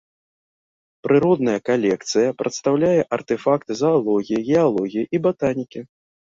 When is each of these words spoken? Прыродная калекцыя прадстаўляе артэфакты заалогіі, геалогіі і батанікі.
Прыродная 1.07 1.57
калекцыя 1.69 2.33
прадстаўляе 2.41 3.01
артэфакты 3.19 3.71
заалогіі, 3.85 4.43
геалогіі 4.51 5.09
і 5.17 5.25
батанікі. 5.29 5.89